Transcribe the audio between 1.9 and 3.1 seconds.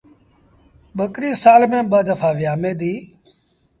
ٻآ دڦآ ويٚآمي ديٚ۔